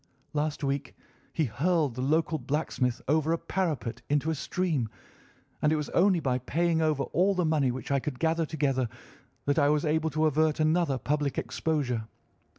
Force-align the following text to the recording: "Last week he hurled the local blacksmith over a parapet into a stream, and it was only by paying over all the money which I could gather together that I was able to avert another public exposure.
"Last 0.33 0.63
week 0.63 0.95
he 1.31 1.45
hurled 1.45 1.93
the 1.93 2.01
local 2.01 2.39
blacksmith 2.39 3.03
over 3.07 3.31
a 3.31 3.37
parapet 3.37 4.01
into 4.09 4.31
a 4.31 4.33
stream, 4.33 4.89
and 5.61 5.71
it 5.71 5.75
was 5.75 5.89
only 5.89 6.19
by 6.19 6.39
paying 6.39 6.81
over 6.81 7.03
all 7.03 7.35
the 7.35 7.45
money 7.45 7.69
which 7.69 7.91
I 7.91 7.99
could 7.99 8.17
gather 8.17 8.47
together 8.47 8.89
that 9.45 9.59
I 9.59 9.69
was 9.69 9.85
able 9.85 10.09
to 10.09 10.25
avert 10.25 10.59
another 10.59 10.97
public 10.97 11.37
exposure. 11.37 12.07